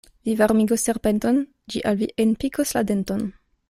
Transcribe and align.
Vi 0.27 0.33
varmigos 0.37 0.85
serpenton, 0.87 1.39
ĝi 1.75 1.85
al 1.93 2.03
vi 2.03 2.11
enpikos 2.27 2.77
la 2.79 2.87
denton. 2.93 3.27